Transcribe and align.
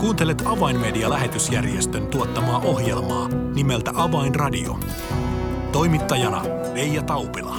Kuuntelet 0.00 0.42
Avainmedia-lähetysjärjestön 0.46 2.06
tuottamaa 2.06 2.58
ohjelmaa 2.58 3.28
nimeltä 3.54 3.90
Avainradio. 3.94 4.78
Toimittajana 5.72 6.42
Leija 6.74 7.02
Taupila. 7.02 7.56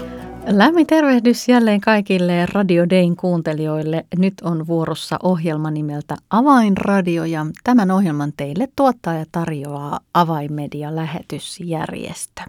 Lämmin 0.48 0.88
tervehdys 0.88 1.48
jälleen 1.48 1.82
kaikille 1.82 2.46
Radio 2.54 2.90
Dayn 2.90 3.16
kuuntelijoille. 3.16 4.06
Nyt 4.18 4.34
on 4.44 4.68
vuorossa 4.68 5.20
ohjelma 5.24 5.72
nimeltä 5.72 6.16
Avainradio 6.30 7.26
ja 7.26 7.46
tämän 7.64 7.92
ohjelman 7.92 8.34
teille 8.38 8.68
tuottaa 8.76 9.14
ja 9.14 9.26
tarjoaa 9.32 10.00
Avainmedia-lähetysjärjestö. 10.14 12.42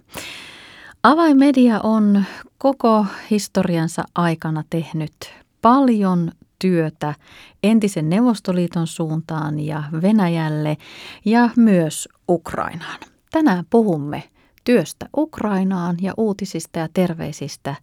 Avainmedia 1.02 1.80
on 1.80 2.24
koko 2.58 3.06
historiansa 3.30 4.04
aikana 4.14 4.64
tehnyt 4.70 5.12
paljon 5.62 6.32
työtä 6.60 7.14
entisen 7.62 8.08
Neuvostoliiton 8.08 8.86
suuntaan 8.86 9.60
ja 9.60 9.82
Venäjälle 10.02 10.76
ja 11.24 11.50
myös 11.56 12.08
Ukrainaan. 12.28 13.00
Tänään 13.30 13.64
puhumme 13.70 14.22
työstä 14.64 15.08
Ukrainaan 15.16 15.96
ja 16.00 16.14
uutisista 16.16 16.78
ja 16.78 16.88
terveisistä 16.94 17.74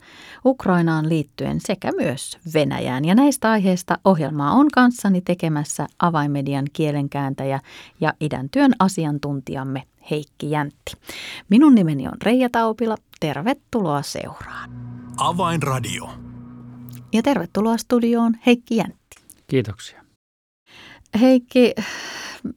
Ukrainaan 0.46 1.10
liittyen 1.10 1.62
sekä 1.62 1.92
myös 1.98 2.38
Venäjään. 2.54 3.06
Ja 3.06 3.16
näistä 3.16 3.52
aiheista 3.52 3.98
ohjelmaa 4.06 4.52
on 4.52 4.68
kanssani 4.74 5.22
tekemässä 5.22 5.88
avaimedian 6.00 6.66
kielenkääntäjä 6.74 7.60
ja 8.02 8.14
idän 8.20 8.50
työn 8.50 8.72
asiantuntijamme 8.80 9.84
Heikki 10.12 10.52
Jäntti. 10.52 10.94
Minun 11.50 11.76
nimeni 11.76 12.08
on 12.08 12.18
Reija 12.24 12.50
Taupila. 12.50 12.96
Tervetuloa 13.20 14.02
seuraan. 14.02 14.70
Avainradio. 15.18 16.27
Ja 17.18 17.24
tervetuloa 17.24 17.78
studioon 17.78 18.34
Heikki 18.46 18.76
Jäntti. 18.76 19.18
Kiitoksia. 19.48 20.04
Heikki, 21.22 21.76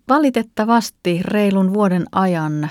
valitettavasti 0.08 1.20
reilun 1.22 1.74
vuoden 1.74 2.06
ajan 2.12 2.70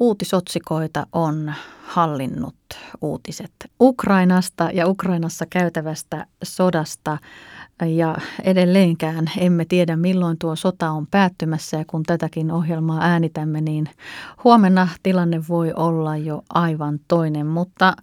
uutisotsikoita 0.00 1.06
on 1.12 1.54
hallinnut 1.82 2.54
uutiset 3.00 3.52
Ukrainasta 3.80 4.70
ja 4.72 4.86
Ukrainassa 4.86 5.46
käytävästä 5.50 6.26
sodasta. 6.44 7.18
Ja 7.84 8.16
edelleenkään 8.44 9.30
emme 9.38 9.64
tiedä, 9.64 9.96
milloin 9.96 10.38
tuo 10.38 10.56
sota 10.56 10.90
on 10.90 11.06
päättymässä 11.06 11.76
ja 11.76 11.84
kun 11.86 12.02
tätäkin 12.02 12.50
ohjelmaa 12.50 13.02
äänitämme, 13.02 13.60
niin 13.60 13.88
huomenna 14.44 14.88
tilanne 15.02 15.42
voi 15.48 15.72
olla 15.72 16.16
jo 16.16 16.42
aivan 16.54 17.00
toinen. 17.08 17.46
Mutta 17.46 17.94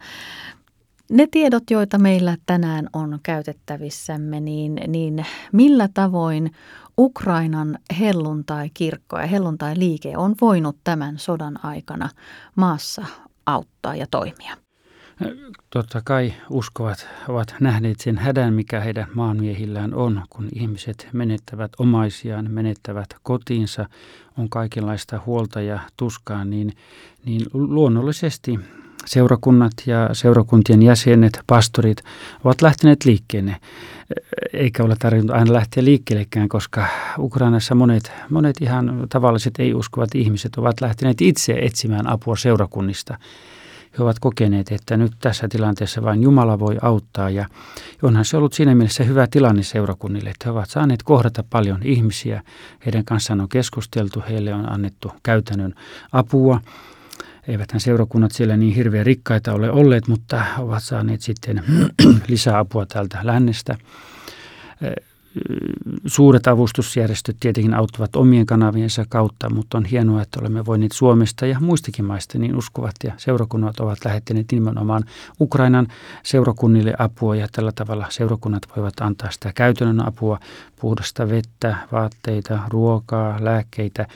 ne 1.12 1.28
tiedot, 1.32 1.64
joita 1.72 1.98
meillä 1.98 2.38
tänään 2.46 2.90
on 2.94 3.20
käytettävissämme, 3.24 4.40
niin, 4.40 4.82
niin 4.88 5.26
millä 5.52 5.90
tavoin 5.94 6.52
Ukrainan 7.00 7.78
helluntai-kirkko 8.00 9.20
ja 9.20 9.28
helluntai-liike 9.28 10.18
on 10.18 10.36
voinut 10.42 10.78
tämän 10.84 11.20
sodan 11.20 11.66
aikana 11.66 12.10
maassa 12.56 13.06
auttaa 13.46 13.96
ja 13.96 14.08
toimia? 14.12 14.58
Totta 15.70 16.02
kai 16.06 16.34
uskovat 16.50 17.08
ovat 17.28 17.56
nähneet 17.60 18.00
sen 18.00 18.18
hädän, 18.18 18.54
mikä 18.54 18.80
heidän 18.80 19.08
maanmiehillään 19.14 19.94
on, 19.94 20.24
kun 20.30 20.50
ihmiset 20.54 21.08
menettävät 21.14 21.72
omaisiaan, 21.80 22.52
menettävät 22.52 23.08
kotiinsa, 23.24 23.90
on 24.38 24.50
kaikenlaista 24.50 25.22
huolta 25.26 25.62
ja 25.62 25.80
tuskaa, 25.98 26.46
niin, 26.46 26.72
niin 27.26 27.42
luonnollisesti 27.54 28.60
seurakunnat 29.08 29.72
ja 29.86 30.10
seurakuntien 30.14 30.84
jäsenet, 30.84 31.40
pastorit 31.48 32.04
ovat 32.44 32.62
lähteneet 32.62 33.06
liikkeelle. 33.06 33.56
Eikä 34.54 34.84
ole 34.84 34.96
tarvinnut 35.00 35.36
aina 35.36 35.54
lähteä 35.54 35.84
liikkeellekään, 35.84 36.50
koska 36.50 36.86
Ukrainassa 37.20 37.76
monet, 37.76 38.12
monet 38.30 38.62
ihan 38.62 39.08
tavalliset 39.10 39.54
ei-uskovat 39.60 40.16
ihmiset 40.16 40.56
ovat 40.56 40.82
lähteneet 40.82 41.22
itse 41.22 41.54
etsimään 41.62 42.08
apua 42.08 42.36
seurakunnista. 42.36 43.18
He 43.98 44.04
ovat 44.04 44.20
kokeneet, 44.20 44.72
että 44.72 44.98
nyt 44.98 45.12
tässä 45.20 45.48
tilanteessa 45.48 46.04
vain 46.04 46.24
Jumala 46.24 46.60
voi 46.60 46.78
auttaa 46.82 47.30
ja 47.30 47.46
onhan 48.02 48.26
se 48.26 48.38
ollut 48.38 48.54
siinä 48.54 48.76
mielessä 48.76 49.04
hyvä 49.04 49.28
tilanne 49.32 49.64
seurakunnille, 49.64 50.30
että 50.30 50.46
he 50.46 50.52
ovat 50.52 50.70
saaneet 50.70 51.04
kohdata 51.04 51.44
paljon 51.50 51.80
ihmisiä. 51.84 52.44
Heidän 52.86 53.06
kanssaan 53.06 53.42
on 53.42 53.50
keskusteltu, 53.50 54.24
heille 54.30 54.54
on 54.54 54.72
annettu 54.72 55.12
käytännön 55.24 55.74
apua 56.12 56.62
eiväthän 57.48 57.80
seurakunnat 57.80 58.32
siellä 58.32 58.58
niin 58.58 58.76
hirveän 58.76 59.06
rikkaita 59.06 59.54
ole 59.54 59.72
olleet, 59.72 60.08
mutta 60.08 60.46
ovat 60.58 60.84
saaneet 60.84 61.22
sitten 61.22 61.64
lisäapua 62.28 62.86
täältä 62.86 63.20
lännestä. 63.24 63.78
Suuret 66.06 66.48
avustusjärjestöt 66.48 67.38
tietenkin 67.40 67.74
auttavat 67.74 68.16
omien 68.16 68.46
kanaviensa 68.46 69.06
kautta, 69.10 69.50
mutta 69.50 69.78
on 69.78 69.86
hienoa, 69.86 70.22
että 70.22 70.40
olemme 70.40 70.66
voineet 70.66 70.92
Suomesta 70.92 71.46
ja 71.46 71.60
muistakin 71.60 72.06
maista 72.06 72.40
niin 72.40 72.56
uskovat 72.56 72.96
ja 73.04 73.14
seurakunnat 73.18 73.80
ovat 73.80 74.06
lähettäneet 74.06 74.52
nimenomaan 74.52 75.04
Ukrainan 75.40 75.88
seurakunnille 76.24 76.94
apua 77.00 77.36
ja 77.36 77.48
tällä 77.52 77.72
tavalla 77.72 78.06
seurakunnat 78.10 78.64
voivat 78.76 79.02
antaa 79.02 79.32
sitä 79.32 79.52
käytännön 79.56 80.08
apua, 80.08 80.40
puhdasta 80.82 81.30
vettä, 81.30 81.76
vaatteita, 81.92 82.60
ruokaa, 82.70 83.38
lääkkeitä 83.40 84.08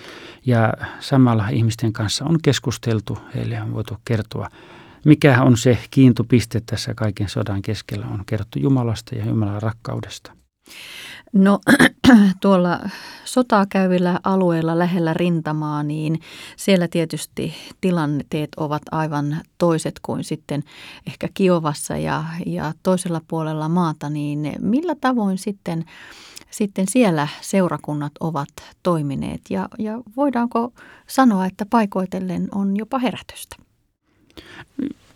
ja 0.45 0.73
samalla 0.99 1.49
ihmisten 1.49 1.93
kanssa 1.93 2.25
on 2.25 2.38
keskusteltu, 2.41 3.17
heille 3.35 3.61
on 3.61 3.73
voitu 3.73 3.97
kertoa 4.05 4.49
mikä 5.05 5.41
on 5.41 5.57
se 5.57 5.77
kiintopiste 5.91 6.61
tässä 6.65 6.93
kaiken 6.93 7.29
sodan 7.29 7.61
keskellä, 7.61 8.05
on 8.05 8.23
kerrottu 8.25 8.59
Jumalasta 8.59 9.15
ja 9.15 9.25
Jumalan 9.25 9.61
rakkaudesta. 9.61 10.41
No 11.33 11.59
tuolla 12.41 12.79
sotaa 13.25 13.66
käyvillä 13.69 14.19
alueilla 14.23 14.79
lähellä 14.79 15.13
rintamaa, 15.13 15.83
niin 15.83 16.19
siellä 16.57 16.88
tietysti 16.88 17.53
tilanteet 17.81 18.49
ovat 18.57 18.81
aivan 18.91 19.41
toiset 19.57 20.00
kuin 20.01 20.23
sitten 20.23 20.63
ehkä 21.07 21.29
Kiovassa 21.33 21.97
ja, 21.97 22.23
ja 22.45 22.73
toisella 22.83 23.21
puolella 23.27 23.69
maata, 23.69 24.09
niin 24.09 24.51
millä 24.59 24.95
tavoin 25.01 25.38
sitten, 25.38 25.85
sitten 26.50 26.85
siellä 26.89 27.27
seurakunnat 27.41 28.11
ovat 28.19 28.50
toimineet 28.83 29.41
ja, 29.50 29.69
ja 29.79 30.00
voidaanko 30.17 30.73
sanoa, 31.07 31.45
että 31.45 31.66
paikoitellen 31.69 32.47
on 32.55 32.77
jopa 32.77 33.00
herätystä? 33.00 33.55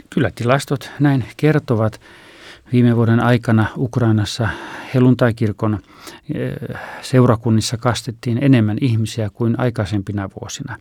Kyllä 0.10 0.32
tilastot 0.36 0.92
näin 1.00 1.26
kertovat. 1.38 2.00
Viime 2.72 2.96
vuoden 2.96 3.20
aikana 3.20 3.66
Ukrainassa 3.78 4.50
helluntaikirkon 4.94 5.80
eh, 6.34 6.78
seurakunnissa 7.02 7.78
kastettiin 7.78 8.44
enemmän 8.44 8.78
ihmisiä 8.82 9.30
kuin 9.30 9.60
aikaisempina 9.60 10.30
vuosina. 10.42 10.78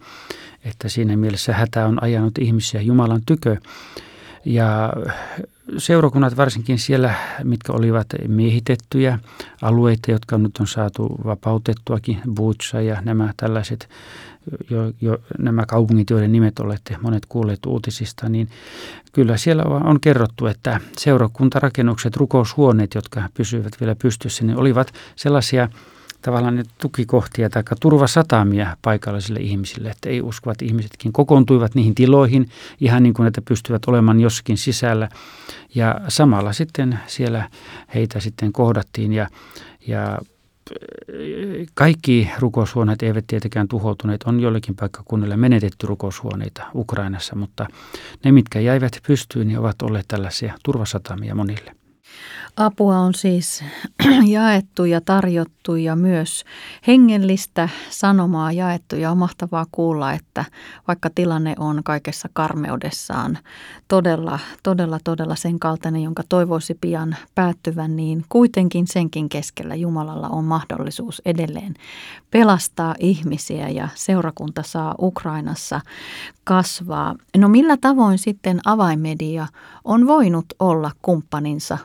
Että 0.64 0.88
siinä 0.88 1.16
mielessä 1.16 1.52
hätä 1.52 1.86
on 1.86 2.02
ajanut 2.02 2.38
ihmisiä 2.38 2.80
Jumalan 2.80 3.20
tykö. 3.26 3.56
Ja 4.44 4.92
seurakunnat 5.78 6.36
varsinkin 6.36 6.78
siellä, 6.78 7.14
mitkä 7.44 7.72
olivat 7.72 8.06
miehitettyjä 8.28 9.18
alueita, 9.62 10.10
jotka 10.10 10.38
nyt 10.38 10.56
on 10.60 10.66
saatu 10.66 11.16
vapautettuakin, 11.24 12.20
Butsa 12.34 12.80
ja 12.80 13.02
nämä 13.04 13.32
tällaiset 13.36 13.88
jo, 14.70 14.92
jo 15.00 15.18
nämä 15.38 15.66
kaupungit, 15.66 16.10
joiden 16.10 16.32
nimet 16.32 16.58
olette 16.58 16.96
monet 17.02 17.26
kuulleet 17.26 17.66
uutisista, 17.66 18.28
niin 18.28 18.48
kyllä 19.12 19.36
siellä 19.36 19.62
on 19.64 20.00
kerrottu, 20.00 20.46
että 20.46 20.80
seurakuntarakennukset, 20.98 22.16
rukoushuoneet, 22.16 22.94
jotka 22.94 23.22
pysyivät 23.34 23.72
vielä 23.80 23.94
pystyssä, 23.94 24.44
niin 24.44 24.56
olivat 24.56 24.94
sellaisia 25.16 25.68
tavallaan 26.22 26.64
tukikohtia 26.78 27.50
tai 27.50 27.62
turvasatamia 27.80 28.76
paikallisille 28.82 29.40
ihmisille, 29.40 29.88
että 29.88 30.08
ei 30.08 30.22
uskovat 30.22 30.62
ihmisetkin 30.62 31.12
kokoontuivat 31.12 31.74
niihin 31.74 31.94
tiloihin 31.94 32.48
ihan 32.80 33.02
niin 33.02 33.14
kuin, 33.14 33.28
että 33.28 33.42
pystyvät 33.42 33.82
olemaan 33.86 34.20
jossakin 34.20 34.58
sisällä. 34.58 35.08
Ja 35.74 36.00
samalla 36.08 36.52
sitten 36.52 36.98
siellä 37.06 37.50
heitä 37.94 38.20
sitten 38.20 38.52
kohdattiin 38.52 39.12
ja, 39.12 39.28
ja 39.86 40.18
kaikki 41.74 42.30
rukoushuoneet 42.38 43.02
eivät 43.02 43.24
tietenkään 43.26 43.68
tuhoutuneet. 43.68 44.22
On 44.22 44.40
joillekin 44.40 44.76
paikkakunnille 44.76 45.36
menetetty 45.36 45.86
rukoushuoneita 45.86 46.62
Ukrainassa, 46.74 47.36
mutta 47.36 47.66
ne, 48.24 48.32
mitkä 48.32 48.60
jäivät 48.60 49.00
pystyyn, 49.06 49.48
niin 49.48 49.58
ovat 49.58 49.82
olleet 49.82 50.08
tällaisia 50.08 50.54
turvasatamia 50.64 51.34
monille. 51.34 51.76
Apua 52.56 52.98
on 52.98 53.14
siis 53.14 53.64
jaettu 54.26 54.84
ja 54.84 55.00
tarjottu 55.00 55.76
ja 55.76 55.96
myös 55.96 56.44
hengellistä 56.86 57.68
sanomaa 57.90 58.52
jaettu 58.52 58.96
ja 58.96 59.10
on 59.10 59.18
mahtavaa 59.18 59.66
kuulla, 59.72 60.12
että 60.12 60.44
vaikka 60.88 61.10
tilanne 61.14 61.54
on 61.58 61.80
kaikessa 61.84 62.28
karmeudessaan 62.32 63.38
todella, 63.88 64.38
todella, 64.62 64.98
todella 65.04 65.36
sen 65.36 65.58
kaltainen, 65.58 66.02
jonka 66.02 66.22
toivoisi 66.28 66.78
pian 66.80 67.16
päättyvän, 67.34 67.96
niin 67.96 68.24
kuitenkin 68.28 68.86
senkin 68.86 69.28
keskellä 69.28 69.74
Jumalalla 69.74 70.28
on 70.28 70.44
mahdollisuus 70.44 71.22
edelleen 71.24 71.74
pelastaa 72.30 72.94
ihmisiä 72.98 73.68
ja 73.68 73.88
seurakunta 73.94 74.62
saa 74.62 74.94
Ukrainassa 74.98 75.80
kasvaa. 76.44 77.14
No 77.36 77.48
millä 77.48 77.76
tavoin 77.76 78.18
sitten 78.18 78.60
avaimedia 78.64 79.46
on 79.84 80.06
voinut 80.06 80.46
olla 80.58 80.90
kumppaninsa 81.02 81.78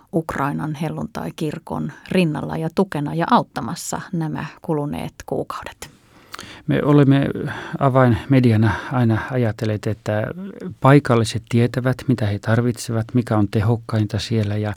Ukrainan 0.60 0.82
helluntai-kirkon 0.82 1.92
rinnalla 2.12 2.58
ja 2.58 2.70
tukena 2.76 3.16
ja 3.16 3.26
auttamassa 3.32 4.02
nämä 4.14 4.46
kuluneet 4.62 5.14
kuukaudet? 5.26 5.90
Me 6.68 6.84
olemme 6.84 7.26
avainmediana 7.80 8.72
aina 8.92 9.22
ajatelleet, 9.32 9.88
että 9.88 10.28
paikalliset 10.82 11.44
tietävät, 11.50 11.98
mitä 12.08 12.26
he 12.26 12.40
tarvitsevat, 12.40 13.06
mikä 13.14 13.38
on 13.38 13.48
tehokkainta 13.48 14.20
siellä 14.20 14.58
ja 14.58 14.74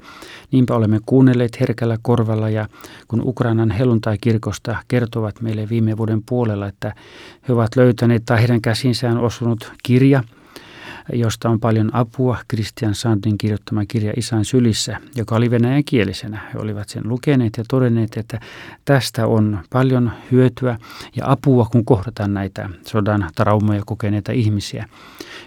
niinpä 0.52 0.74
olemme 0.74 1.00
kuunnelleet 1.06 1.60
herkällä 1.60 1.98
korvalla 2.02 2.50
ja 2.50 2.68
kun 3.08 3.22
Ukrainan 3.24 3.70
helluntai-kirkosta 3.70 4.76
kertovat 4.88 5.40
meille 5.40 5.68
viime 5.68 5.96
vuoden 5.96 6.22
puolella, 6.28 6.66
että 6.66 6.94
he 7.48 7.52
ovat 7.52 7.76
löytäneet 7.76 8.22
tai 8.24 8.38
heidän 8.38 8.60
käsinsään 8.60 9.18
osunut 9.18 9.72
kirja– 9.82 10.22
josta 11.12 11.50
on 11.50 11.60
paljon 11.60 11.94
apua. 11.94 12.38
Christian 12.50 12.94
Sandin 12.94 13.38
kirjoittama 13.38 13.86
kirja 13.86 14.12
Isän 14.16 14.44
sylissä, 14.44 14.98
joka 15.14 15.36
oli 15.36 15.50
venäjän 15.50 15.84
kielisenä. 15.84 16.40
He 16.54 16.58
olivat 16.58 16.88
sen 16.88 17.02
lukeneet 17.08 17.52
ja 17.58 17.64
todenneet, 17.68 18.16
että 18.16 18.40
tästä 18.84 19.26
on 19.26 19.58
paljon 19.70 20.12
hyötyä 20.32 20.78
ja 21.16 21.30
apua, 21.30 21.64
kun 21.64 21.84
kohdataan 21.84 22.34
näitä 22.34 22.68
sodan 22.86 23.30
traumoja 23.34 23.82
kokeneita 23.86 24.32
ihmisiä. 24.32 24.88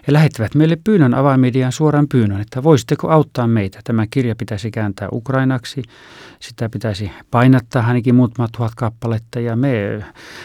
He 0.08 0.14
lähettävät 0.14 0.56
meille 0.56 0.78
pyynnön 0.84 1.14
avaimedian 1.14 1.72
suoran 1.72 2.08
pyynnön, 2.08 2.42
että 2.42 2.64
voisitteko 2.64 3.10
auttaa 3.10 3.48
meitä. 3.48 3.80
Tämä 3.84 4.08
kirja 4.08 4.36
pitäisi 4.36 4.72
kääntää 4.72 5.08
ukrainaksi, 5.12 5.84
sitä 6.40 6.70
pitäisi 6.70 7.12
painattaa 7.32 7.88
ainakin 7.88 8.16
muutama 8.16 8.48
tuhat 8.58 8.76
kappaletta 8.76 9.40
ja 9.40 9.56
me 9.56 10.04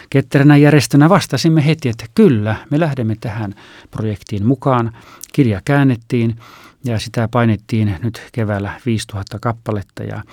ketteränä 0.09 0.57
järjestönä 0.57 1.09
vastasimme 1.09 1.65
heti, 1.65 1.89
että 1.89 2.05
kyllä, 2.15 2.55
me 2.69 2.79
lähdemme 2.79 3.15
tähän 3.21 3.53
projektiin 3.91 4.45
mukaan. 4.45 4.91
Kirja 5.33 5.61
käännettiin 5.65 6.35
ja 6.83 6.99
sitä 6.99 7.27
painettiin 7.31 7.95
nyt 8.03 8.21
keväällä 8.31 8.79
5000 8.85 9.39
kappaletta 9.41 10.03
ja, 10.03 10.23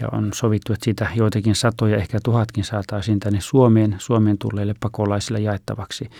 ja 0.00 0.08
on 0.12 0.30
sovittu, 0.34 0.72
että 0.72 0.84
siitä 0.84 1.06
joitakin 1.14 1.54
satoja, 1.54 1.96
ehkä 1.96 2.18
tuhatkin 2.24 2.64
saataisiin 2.64 3.20
tänne 3.20 3.40
Suomeen, 3.40 3.96
Suomeen 3.98 4.38
tulleille 4.38 4.74
pakolaisille 4.80 5.40
jaettavaksi. 5.40 6.10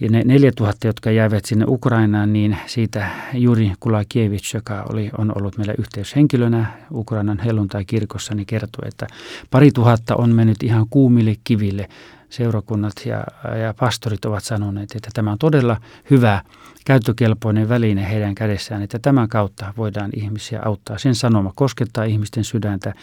Ja 0.00 0.10
ne 0.10 0.22
4000, 0.24 0.86
jotka 0.86 1.10
jäivät 1.10 1.44
sinne 1.44 1.64
Ukrainaan, 1.68 2.32
niin 2.32 2.56
siitä 2.66 3.08
Juri 3.34 3.72
Kulakiewicz, 3.80 4.54
joka 4.54 4.86
oli, 4.92 5.10
on 5.18 5.32
ollut 5.36 5.58
meillä 5.58 5.74
yhteyshenkilönä 5.78 6.66
Ukrainan 6.92 7.38
helluntai-kirkossa, 7.38 8.34
niin 8.34 8.46
kertoi, 8.46 8.88
että 8.88 9.06
pari 9.50 9.70
tuhatta 9.70 10.16
on 10.16 10.30
mennyt 10.30 10.62
ihan 10.62 10.86
kuumille 10.90 11.34
kiville 11.44 11.88
seurakunnat 12.36 12.92
ja, 13.06 13.24
ja 13.62 13.74
pastorit 13.80 14.24
ovat 14.24 14.44
sanoneet, 14.44 14.92
että 14.96 15.10
tämä 15.14 15.32
on 15.32 15.38
todella 15.38 15.76
hyvä 16.10 16.42
käyttökelpoinen 16.84 17.68
väline 17.68 18.10
heidän 18.10 18.34
kädessään, 18.34 18.82
että 18.82 18.98
tämän 18.98 19.28
kautta 19.28 19.74
voidaan 19.76 20.10
ihmisiä 20.16 20.60
auttaa. 20.64 20.98
Sen 20.98 21.14
sanoma 21.14 21.52
koskettaa 21.54 22.04
ihmisten 22.04 22.44
sydäntä. 22.44 22.94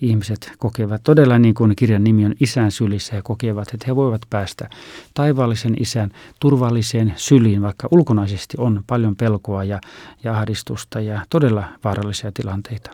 Ihmiset 0.00 0.52
kokevat 0.58 1.02
todella 1.04 1.38
niin 1.38 1.54
kuin 1.54 1.76
kirjan 1.76 2.04
nimi 2.04 2.26
on 2.26 2.34
isän 2.40 2.72
sylissä 2.72 3.16
ja 3.16 3.22
kokevat, 3.22 3.74
että 3.74 3.84
he 3.86 3.96
voivat 3.96 4.22
päästä 4.30 4.70
taivaallisen 5.14 5.74
isän 5.80 6.10
turvalliseen 6.40 7.12
syliin, 7.16 7.62
vaikka 7.62 7.88
ulkonaisesti 7.90 8.56
on 8.58 8.84
paljon 8.86 9.16
pelkoa 9.16 9.64
ja, 9.64 9.80
ja 10.24 10.38
ahdistusta 10.38 11.00
ja 11.00 11.20
todella 11.30 11.64
vaarallisia 11.84 12.32
tilanteita. 12.32 12.90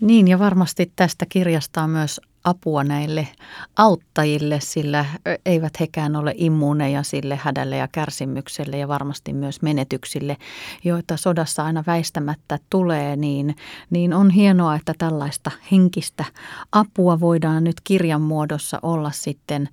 Niin 0.00 0.28
ja 0.28 0.38
varmasti 0.38 0.92
tästä 0.96 1.26
kirjasta 1.28 1.82
on 1.82 1.90
myös 1.90 2.20
apua 2.48 2.84
näille 2.84 3.28
auttajille, 3.76 4.60
sillä 4.60 5.04
eivät 5.46 5.80
hekään 5.80 6.16
ole 6.16 6.34
immuuneja 6.36 7.02
sille 7.02 7.36
hädälle 7.42 7.76
ja 7.76 7.88
kärsimykselle 7.92 8.78
ja 8.78 8.88
varmasti 8.88 9.32
myös 9.32 9.62
menetyksille, 9.62 10.36
joita 10.84 11.16
sodassa 11.16 11.64
aina 11.64 11.84
väistämättä 11.86 12.58
tulee, 12.70 13.16
niin, 13.16 13.56
niin 13.90 14.14
on 14.14 14.30
hienoa, 14.30 14.74
että 14.74 14.94
tällaista 14.98 15.50
henkistä 15.72 16.24
apua 16.72 17.20
voidaan 17.20 17.64
nyt 17.64 17.76
kirjan 17.84 18.22
muodossa 18.22 18.78
olla 18.82 19.10
sitten 19.10 19.68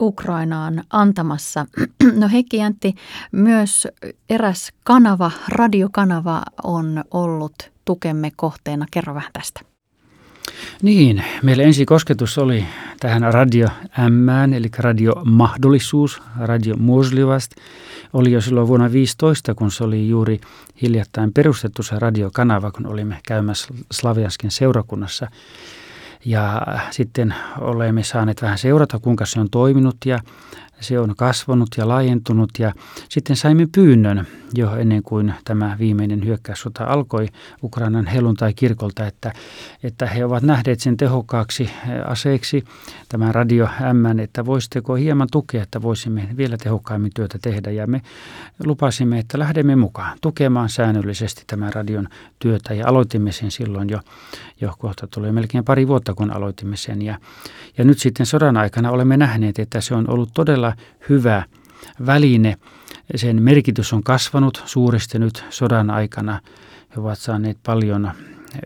Ukrainaan 0.00 0.84
antamassa. 0.90 1.66
No 2.20 2.28
Heikki 2.28 2.56
Jäntti, 2.56 2.94
myös 3.32 3.88
eräs 4.30 4.72
kanava, 4.84 5.30
radiokanava 5.48 6.42
on 6.64 7.04
ollut 7.10 7.70
tukemme 7.84 8.30
kohteena. 8.36 8.86
Kerro 8.90 9.14
vähän 9.14 9.30
tästä. 9.32 9.69
Niin, 10.82 11.24
meillä 11.42 11.62
ensi 11.62 11.86
kosketus 11.86 12.38
oli 12.38 12.64
tähän 13.00 13.34
Radio 13.34 13.68
M, 14.08 14.52
eli 14.52 14.68
Radio 14.78 15.12
Mahdollisuus, 15.24 16.22
Radio 16.40 16.76
Muoslivast. 16.76 17.52
Oli 18.12 18.32
jo 18.32 18.40
silloin 18.40 18.68
vuonna 18.68 18.92
15, 18.92 19.54
kun 19.54 19.70
se 19.70 19.84
oli 19.84 20.08
juuri 20.08 20.40
hiljattain 20.82 21.32
perustettu 21.32 21.82
se 21.82 21.98
radiokanava, 21.98 22.70
kun 22.70 22.86
olimme 22.86 23.18
käymässä 23.26 23.74
Slaviaskin 23.92 24.50
seurakunnassa. 24.50 25.30
Ja 26.24 26.62
sitten 26.90 27.34
olemme 27.58 28.02
saaneet 28.02 28.42
vähän 28.42 28.58
seurata, 28.58 28.98
kuinka 28.98 29.26
se 29.26 29.40
on 29.40 29.50
toiminut 29.50 29.96
ja 30.04 30.18
se 30.80 30.98
on 30.98 31.14
kasvanut 31.16 31.68
ja 31.76 31.88
laajentunut 31.88 32.50
ja 32.58 32.72
sitten 33.08 33.36
saimme 33.36 33.68
pyynnön 33.74 34.26
jo 34.54 34.76
ennen 34.76 35.02
kuin 35.02 35.34
tämä 35.44 35.76
viimeinen 35.78 36.24
hyökkäyssota 36.24 36.84
alkoi 36.84 37.26
Ukrainan 37.62 38.06
helluntai-kirkolta, 38.06 39.06
että, 39.06 39.32
että 39.82 40.06
he 40.06 40.24
ovat 40.24 40.42
nähneet 40.42 40.80
sen 40.80 40.96
tehokkaaksi 40.96 41.62
eh, 41.62 41.70
aseeksi, 42.06 42.64
tämän 43.08 43.34
Radio 43.34 43.68
M, 43.92 44.18
että 44.18 44.46
voisitteko 44.46 44.94
hieman 44.94 45.28
tukea, 45.32 45.62
että 45.62 45.82
voisimme 45.82 46.28
vielä 46.36 46.56
tehokkaimmin 46.56 47.10
työtä 47.14 47.38
tehdä. 47.42 47.70
Ja 47.70 47.86
me 47.86 48.02
lupasimme, 48.64 49.18
että 49.18 49.38
lähdemme 49.38 49.76
mukaan 49.76 50.18
tukemaan 50.20 50.68
säännöllisesti 50.68 51.42
tämän 51.46 51.72
radion 51.72 52.08
työtä 52.38 52.74
ja 52.74 52.86
aloitimme 52.88 53.32
sen 53.32 53.50
silloin 53.50 53.90
jo, 53.90 54.00
jo 54.60 54.74
kohta 54.78 55.06
tuli 55.06 55.32
melkein 55.32 55.64
pari 55.64 55.88
vuotta, 55.88 56.14
kun 56.14 56.30
aloitimme 56.30 56.76
sen. 56.76 57.02
Ja, 57.02 57.18
ja 57.78 57.84
nyt 57.84 57.98
sitten 57.98 58.26
sodan 58.26 58.56
aikana 58.56 58.90
olemme 58.90 59.16
nähneet, 59.16 59.58
että 59.58 59.80
se 59.80 59.94
on 59.94 60.10
ollut 60.10 60.30
todella 60.34 60.69
hyvä 61.08 61.44
väline– 62.06 62.56
sen 63.16 63.42
merkitys 63.42 63.92
on 63.92 64.02
kasvanut 64.02 64.62
suuresti 64.66 65.18
nyt 65.18 65.44
sodan 65.50 65.90
aikana. 65.90 66.40
He 66.96 67.00
ovat 67.00 67.18
saaneet 67.18 67.58
paljon 67.66 68.10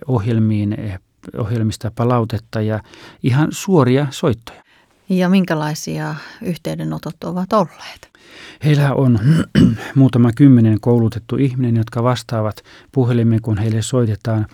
ohjelmiin, 0.06 0.76
ohjelmista 1.38 1.90
palautetta 1.94 2.60
ja 2.60 2.80
ihan 3.22 3.48
suoria 3.50 4.06
soittoja. 4.10 4.62
Ja 5.08 5.28
minkälaisia 5.28 6.14
yhteydenotot 6.42 7.24
ovat 7.24 7.52
olleet? 7.52 8.10
Heillä 8.64 8.94
on 8.94 9.18
muutama 9.94 10.32
kymmenen 10.32 10.80
koulutettu 10.80 11.36
ihminen, 11.36 11.76
jotka 11.76 12.02
vastaavat 12.02 12.56
puhelimeen, 12.92 13.42
kun 13.42 13.58
heille 13.58 13.82
soitetaan. 13.82 14.46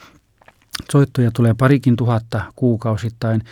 Soittoja 0.93 1.31
tulee 1.31 1.55
parikin 1.55 1.97
tuhatta 1.97 2.53
kuukausittain. 2.57 3.43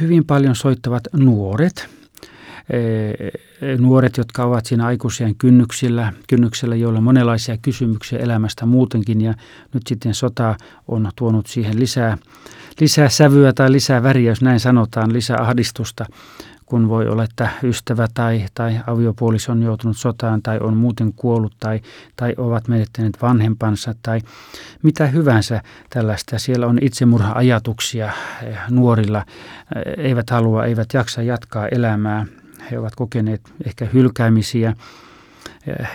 Hyvin 0.00 0.24
paljon 0.24 0.56
soittavat 0.56 1.02
nuoret, 1.12 1.88
nuoret, 3.78 4.16
jotka 4.16 4.44
ovat 4.44 4.66
siinä 4.66 4.86
aikuisien 4.86 5.34
kynnyksillä, 5.34 6.12
kynnyksellä, 6.28 6.76
joilla 6.76 6.98
on 6.98 7.04
monenlaisia 7.04 7.56
kysymyksiä 7.62 8.18
elämästä 8.18 8.66
muutenkin 8.66 9.20
ja 9.20 9.34
nyt 9.74 9.82
sitten 9.86 10.14
sota 10.14 10.56
on 10.88 11.10
tuonut 11.16 11.46
siihen 11.46 11.80
lisää, 11.80 12.18
lisää 12.80 13.08
sävyä 13.08 13.52
tai 13.52 13.72
lisää 13.72 14.02
väriä, 14.02 14.30
jos 14.30 14.42
näin 14.42 14.60
sanotaan, 14.60 15.12
lisää 15.12 15.40
ahdistusta 15.40 16.06
kun 16.72 16.88
voi 16.88 17.08
olla, 17.08 17.24
että 17.24 17.48
ystävä 17.62 18.06
tai, 18.14 18.44
tai 18.54 18.80
aviopuoliso 18.86 19.52
on 19.52 19.62
joutunut 19.62 19.96
sotaan 19.96 20.42
tai 20.42 20.58
on 20.58 20.76
muuten 20.76 21.12
kuollut 21.12 21.56
tai, 21.60 21.80
tai 22.16 22.34
ovat 22.36 22.68
menettäneet 22.68 23.22
vanhempansa 23.22 23.94
tai 24.02 24.20
mitä 24.82 25.06
hyvänsä 25.06 25.62
tällaista. 25.90 26.38
Siellä 26.38 26.66
on 26.66 26.78
itsemurha-ajatuksia 26.80 28.12
nuorilla, 28.70 29.24
eivät 29.96 30.30
halua, 30.30 30.64
eivät 30.64 30.88
jaksa 30.94 31.22
jatkaa 31.22 31.68
elämää 31.68 32.26
he 32.70 32.78
ovat 32.78 32.94
kokeneet 32.94 33.40
ehkä 33.66 33.88
hylkäämisiä 33.92 34.74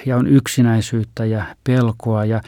ja 0.05 0.17
on 0.17 0.27
yksinäisyyttä 0.27 1.25
ja 1.25 1.45
pelkoa 1.63 2.25
ja 2.25 2.41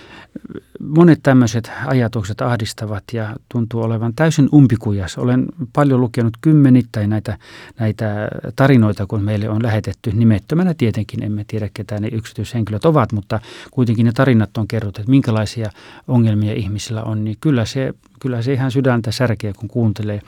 monet 0.80 1.20
tämmöiset 1.24 1.72
ajatukset 1.86 2.42
ahdistavat 2.42 3.04
ja 3.14 3.36
tuntuu 3.50 3.82
olevan 3.82 4.14
täysin 4.14 4.50
umpikujas. 4.54 5.18
Olen 5.18 5.46
paljon 5.74 6.02
lukenut 6.02 6.34
kymmenittäin 6.42 7.10
näitä, 7.10 7.38
näitä 7.80 8.28
tarinoita, 8.56 9.06
kun 9.06 9.24
meille 9.24 9.50
on 9.50 9.64
lähetetty 9.64 10.12
nimettömänä 10.12 10.74
tietenkin. 10.74 11.24
Emme 11.24 11.46
tiedä, 11.48 11.70
ketä 11.74 12.00
ne 12.00 12.08
yksityishenkilöt 12.08 12.86
ovat, 12.86 13.12
mutta 13.12 13.40
kuitenkin 13.72 14.06
ne 14.06 14.12
tarinat 14.12 14.58
on 14.58 14.68
kerrottu, 14.68 15.02
että 15.02 15.12
minkälaisia 15.12 15.70
ongelmia 16.08 16.54
ihmisillä 16.54 17.04
on. 17.04 17.24
Niin 17.24 17.38
kyllä 17.42 17.66
se 17.66 17.94
kyllä 18.20 18.42
se 18.42 18.54
ihan 18.54 18.72
sydäntä 18.72 19.12
särkeä, 19.12 19.54
kun 19.54 19.70
kuuntelee, 19.70 20.22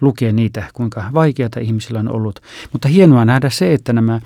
lukee 0.00 0.32
niitä, 0.32 0.64
kuinka 0.72 1.04
vaikeata 1.14 1.60
ihmisillä 1.60 2.00
on 2.00 2.08
ollut. 2.08 2.40
Mutta 2.72 2.88
hienoa 2.88 3.24
nähdä 3.24 3.50
se, 3.50 3.72
että 3.72 3.92
nämä, 3.92 4.20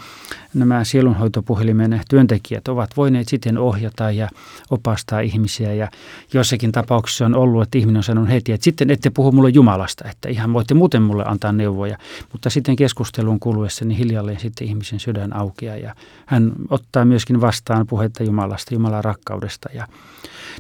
nämä 0.55 0.85
sielunhoitopuhelimen 0.85 2.01
työntekijät 2.09 2.69
ovat 2.69 2.97
voineet 2.97 3.29
sitten 3.29 3.59
ohjata 3.59 4.11
ja 4.11 4.29
opastaa 4.71 5.21
ihmisiä. 5.21 5.75
Ja 5.75 5.89
jossakin 6.33 6.73
tapauksessa 6.73 7.27
on 7.27 7.35
ollut, 7.35 7.63
että 7.63 7.79
ihminen 7.79 7.97
on 7.97 8.03
sanonut 8.03 8.31
heti, 8.31 8.53
että 8.53 8.65
sitten 8.65 8.91
ette 8.91 9.11
puhu 9.11 9.33
mulle 9.33 9.49
Jumalasta, 9.49 10.09
että 10.09 10.29
ihan 10.29 10.53
voitte 10.53 10.75
muuten 10.75 11.03
mulle 11.03 11.25
antaa 11.27 11.53
neuvoja. 11.53 11.99
Mutta 12.33 12.51
sitten 12.51 12.77
keskustelun 12.77 13.41
kuluessa 13.41 13.85
niin 13.85 13.99
hiljalleen 13.99 14.41
sitten 14.41 14.67
ihmisen 14.67 15.01
sydän 15.01 15.37
aukeaa 15.37 15.77
ja 15.77 15.95
hän 16.27 16.53
ottaa 16.69 17.05
myöskin 17.05 17.41
vastaan 17.41 17.87
puhetta 17.87 18.23
Jumalasta, 18.23 18.75
Jumalan 18.75 19.05
rakkaudesta 19.05 19.69
ja 19.75 19.87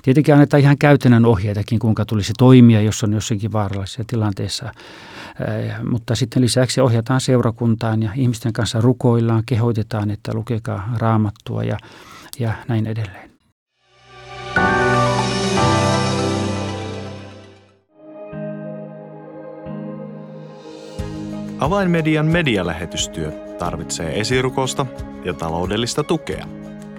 Tietenkin 0.02 0.34
annetaan 0.34 0.60
ihan 0.60 0.78
käytännön 0.78 1.26
ohjeitakin, 1.26 1.78
kuinka 1.78 2.04
tulisi 2.04 2.32
toimia, 2.38 2.49
jos 2.80 3.04
on 3.04 3.12
jossakin 3.12 3.52
vaarallisessa 3.52 4.04
tilanteessa 4.06 4.72
Mutta 5.90 6.14
sitten 6.14 6.42
lisäksi 6.42 6.80
ohjataan 6.80 7.20
seurakuntaan 7.20 8.02
ja 8.02 8.10
ihmisten 8.16 8.52
kanssa 8.52 8.80
rukoillaan, 8.80 9.42
kehoitetaan, 9.46 10.10
että 10.10 10.34
lukekaa 10.34 10.94
raamattua 10.98 11.64
ja, 11.64 11.78
ja 12.38 12.52
näin 12.68 12.86
edelleen. 12.86 13.30
Avainmedian 21.58 22.26
medialähetystyö 22.26 23.32
tarvitsee 23.58 24.20
esirukosta 24.20 24.86
ja 25.24 25.34
taloudellista 25.34 26.04
tukea. 26.04 26.59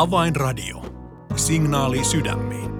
Avainradio. 0.00 0.84
Signaali 1.36 2.04
sydämiin. 2.04 2.70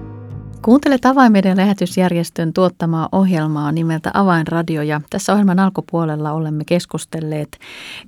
Kuuntelet 0.61 1.05
Avainmedian 1.05 1.57
lähetysjärjestön 1.57 2.53
tuottamaa 2.53 3.09
ohjelmaa 3.11 3.71
nimeltä 3.71 4.11
Avainradio 4.13 4.81
ja 4.81 5.01
tässä 5.09 5.33
ohjelman 5.33 5.59
alkupuolella 5.59 6.31
olemme 6.31 6.63
keskustelleet 6.65 7.59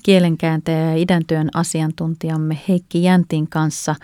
kielenkääntäjä 0.04 0.80
ja 0.80 0.96
idäntyön 0.96 1.50
asiantuntijamme 1.54 2.58
Heikki 2.68 3.04
Jäntin 3.04 3.50
kanssa 3.50 3.96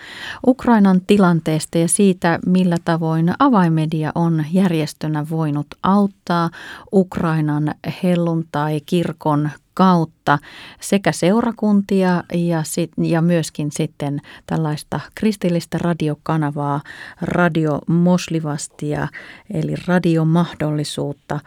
Ukrainan 0.48 1.02
tilanteesta 1.08 1.78
ja 1.78 1.88
siitä, 1.88 2.40
millä 2.46 2.76
tavoin 2.86 3.34
Avainmedia 3.40 4.12
on 4.16 4.46
järjestönä 4.52 5.26
voinut 5.30 5.68
auttaa 5.84 6.50
Ukrainan 6.94 7.76
helluntai-kirkon 8.04 9.50
kautta 9.80 10.40
sekä 10.82 11.12
seurakuntia 11.12 12.24
ja, 12.34 12.64
sit, 12.64 12.92
ja 12.98 13.22
myöskin 13.22 13.72
sitten 13.72 14.22
tällaista 14.46 15.00
kristillistä 15.16 15.78
radiokanavaa, 15.78 16.82
Radio 17.22 17.80
Moslivastia, 17.88 19.08
eli 19.54 19.76
radiomahdollisuutta. 19.88 21.40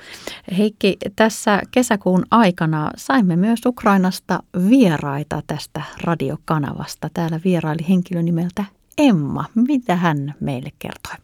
Heikki, 0.59 0.97
tässä 1.17 1.63
kesäkuun 1.71 2.25
aikana 2.31 2.91
saimme 2.97 3.37
myös 3.37 3.61
Ukrainasta 3.67 4.43
vieraita 4.69 5.43
tästä 5.47 5.83
radiokanavasta. 6.05 7.11
Täällä 7.15 7.41
vieraili 7.45 7.89
henkilö 7.89 8.23
nimeltä 8.23 8.65
Emma. 8.99 9.45
Mitä 9.55 9.97
hän 9.97 10.35
meille 10.41 10.71
kertoi? 10.79 11.15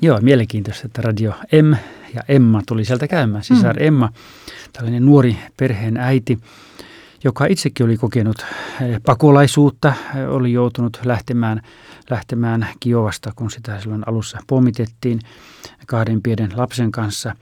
Joo, 0.00 0.18
mielenkiintoista, 0.20 0.86
että 0.86 1.02
Radio 1.02 1.32
M 1.62 1.74
ja 2.14 2.22
Emma 2.28 2.62
tuli 2.66 2.84
sieltä 2.84 3.08
käymään. 3.08 3.44
Sisar 3.44 3.76
mm. 3.76 3.86
Emma, 3.86 4.12
tällainen 4.72 5.06
nuori 5.06 5.36
perheen 5.56 5.96
äiti, 5.96 6.38
joka 7.24 7.46
itsekin 7.46 7.86
oli 7.86 7.96
kokenut 7.96 8.36
eh, 8.80 9.00
pakolaisuutta, 9.06 9.88
eh, 9.88 10.28
oli 10.28 10.52
joutunut 10.52 10.98
lähtemään, 11.04 11.62
lähtemään 12.10 12.66
Kiovasta, 12.80 13.32
kun 13.36 13.50
sitä 13.50 13.80
silloin 13.80 14.08
alussa 14.08 14.38
pommitettiin 14.46 15.20
kahden 15.86 16.22
pienen 16.22 16.50
lapsen 16.56 16.92
kanssa. 16.92 17.36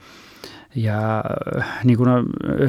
Ja 0.75 1.23
eh, 1.57 1.63
niin 1.83 1.97
kuin 1.97 2.09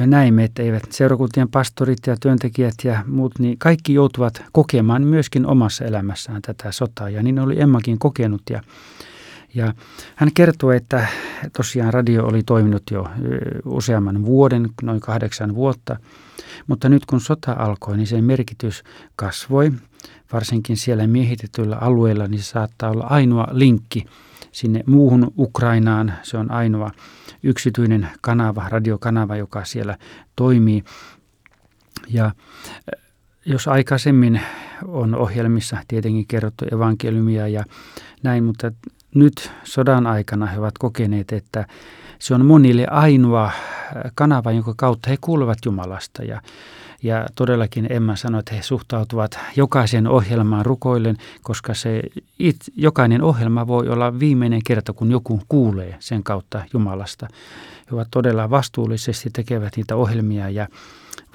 näimme, 0.05 0.43
että 0.43 0.63
eivät 0.63 0.83
seurakuntien 0.89 1.49
pastorit 1.49 2.07
ja 2.07 2.17
työntekijät 2.19 2.75
ja 2.83 3.03
muut, 3.07 3.39
niin 3.39 3.57
kaikki 3.57 3.93
joutuvat 3.93 4.43
kokemaan 4.51 5.03
myöskin 5.03 5.45
omassa 5.45 5.85
elämässään 5.85 6.41
tätä 6.41 6.71
sotaa. 6.71 7.09
Ja 7.09 7.23
niin 7.23 7.39
oli 7.39 7.61
Emmakin 7.61 7.99
kokenut. 7.99 8.41
Ja 8.49 8.61
ja 9.55 9.73
hän 10.15 10.29
kertoi, 10.33 10.75
että 10.75 11.07
tosiaan 11.57 11.93
radio 11.93 12.25
oli 12.25 12.43
toiminut 12.43 12.83
jo 12.91 13.07
useamman 13.65 14.25
vuoden, 14.25 14.69
noin 14.81 14.99
kahdeksan 14.99 15.55
vuotta, 15.55 15.97
mutta 16.67 16.89
nyt 16.89 17.05
kun 17.05 17.21
sota 17.21 17.55
alkoi, 17.59 17.97
niin 17.97 18.07
sen 18.07 18.23
merkitys 18.23 18.83
kasvoi. 19.15 19.71
Varsinkin 20.33 20.77
siellä 20.77 21.07
miehitetyillä 21.07 21.75
alueilla, 21.75 22.27
niin 22.27 22.41
se 22.41 22.45
saattaa 22.45 22.91
olla 22.91 23.03
ainoa 23.03 23.47
linkki 23.51 24.05
sinne 24.51 24.83
muuhun 24.85 25.33
Ukrainaan. 25.37 26.13
Se 26.23 26.37
on 26.37 26.51
ainoa 26.51 26.91
yksityinen 27.43 28.07
kanava, 28.21 28.69
radiokanava, 28.69 29.35
joka 29.35 29.65
siellä 29.65 29.97
toimii. 30.35 30.83
Ja 32.09 32.31
jos 33.45 33.67
aikaisemmin 33.67 34.41
on 34.85 35.15
ohjelmissa 35.15 35.77
tietenkin 35.87 36.27
kerrottu 36.27 36.65
evankeliumia 36.71 37.47
ja 37.47 37.63
näin, 38.23 38.43
mutta 38.43 38.71
nyt 39.15 39.51
sodan 39.63 40.07
aikana 40.07 40.45
he 40.45 40.59
ovat 40.59 40.77
kokeneet, 40.77 41.31
että 41.31 41.65
se 42.19 42.35
on 42.35 42.45
monille 42.45 42.87
ainoa 42.87 43.51
kanava, 44.15 44.51
jonka 44.51 44.73
kautta 44.77 45.09
he 45.09 45.17
kuulevat 45.21 45.57
Jumalasta. 45.65 46.23
Ja, 46.23 46.41
ja 47.03 47.25
todellakin 47.35 47.87
Emma 47.89 48.15
sanoi, 48.15 48.39
että 48.39 48.55
he 48.55 48.61
suhtautuvat 48.61 49.39
jokaisen 49.55 50.07
ohjelmaan 50.07 50.65
rukoillen, 50.65 51.17
koska 51.41 51.73
se 51.73 52.01
it, 52.39 52.57
jokainen 52.75 53.21
ohjelma 53.21 53.67
voi 53.67 53.89
olla 53.89 54.19
viimeinen 54.19 54.61
kerta, 54.65 54.93
kun 54.93 55.11
joku 55.11 55.41
kuulee 55.47 55.95
sen 55.99 56.23
kautta 56.23 56.61
Jumalasta. 56.73 57.27
He 57.91 57.95
ovat 57.95 58.07
todella 58.11 58.49
vastuullisesti 58.49 59.29
tekevät 59.29 59.77
niitä 59.77 59.95
ohjelmia 59.95 60.49
ja 60.49 60.67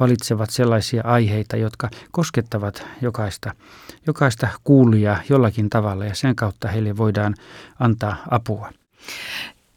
valitsevat 0.00 0.50
sellaisia 0.50 1.02
aiheita, 1.04 1.56
jotka 1.56 1.90
koskettavat 2.10 2.86
jokaista, 3.02 3.54
jokaista 4.06 4.48
kuulijaa 4.64 5.22
jollakin 5.28 5.70
tavalla 5.70 6.04
ja 6.04 6.14
sen 6.14 6.36
kautta 6.36 6.68
heille 6.68 6.96
voidaan 6.96 7.34
antaa 7.78 8.16
apua. 8.30 8.72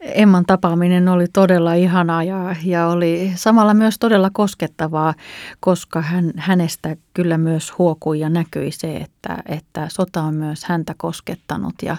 Emman 0.02 0.46
tapaaminen 0.46 1.08
oli 1.08 1.26
todella 1.34 1.74
ihanaa 1.74 2.24
ja, 2.24 2.56
ja 2.64 2.88
oli 2.88 3.32
samalla 3.36 3.74
myös 3.74 4.00
todella 4.00 4.30
koskettavaa, 4.34 5.14
koska 5.60 6.02
hän, 6.02 6.32
hänestä 6.38 6.96
kyllä 7.14 7.38
myös 7.38 7.78
huokui 7.78 8.20
ja 8.20 8.30
näkyi 8.30 8.72
se, 8.72 8.98
että, 8.98 9.38
että 9.46 9.88
sota 9.92 10.22
on 10.22 10.36
myös 10.36 10.66
häntä 10.66 10.96
koskettanut 10.98 11.74
ja, 11.84 11.98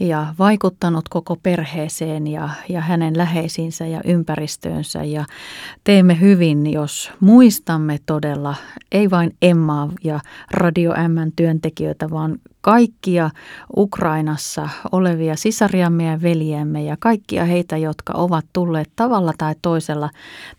ja 0.00 0.34
vaikuttanut 0.38 1.08
koko 1.08 1.36
perheeseen 1.42 2.26
ja, 2.26 2.48
ja 2.68 2.80
hänen 2.80 3.16
läheisiinsä 3.18 3.86
ja 3.86 4.00
ympäristöönsä. 4.04 5.04
Ja 5.04 5.24
teemme 5.84 6.20
hyvin, 6.20 6.72
jos 6.72 7.12
muistamme 7.20 7.98
todella, 8.06 8.54
ei 8.92 9.10
vain 9.10 9.36
Emmaa 9.42 9.90
ja 10.04 10.20
Radio 10.50 10.92
M 10.92 11.32
työntekijöitä, 11.36 12.10
vaan 12.10 12.38
kaikkia 12.64 13.30
Ukrainassa 13.76 14.68
olevia 14.92 15.36
sisariamme 15.36 16.04
ja 16.04 16.22
veljiämme 16.22 16.84
ja 16.84 16.96
kaikkia 17.00 17.44
heitä, 17.44 17.76
jotka 17.76 18.12
ovat 18.16 18.44
tulleet 18.52 18.90
tavalla 18.96 19.32
tai 19.38 19.54
toisella 19.62 20.10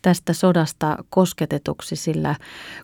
tästä 0.02 0.32
sodasta 0.32 0.96
kosketetuksi, 1.10 1.96
sillä 1.96 2.34